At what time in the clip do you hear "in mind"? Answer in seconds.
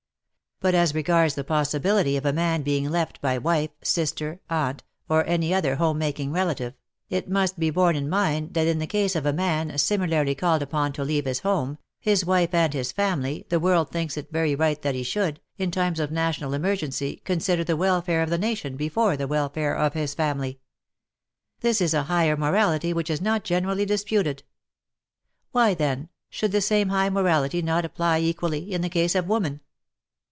7.95-8.53